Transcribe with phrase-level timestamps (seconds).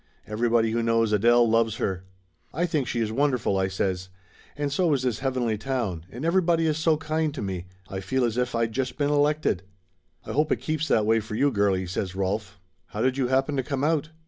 [0.25, 2.05] Everybody who knows Adele loves her."
[2.51, 4.09] "I think she is wonderful!" I says.
[4.57, 7.67] "And so is this heavenly town, and everybody is so kind to me.
[7.87, 9.61] I feel as if I'd just been elected."
[10.25, 12.59] "I hope it keeps that way for you, girlie!" says Rolf.
[12.87, 14.09] "How did you happen to come out?"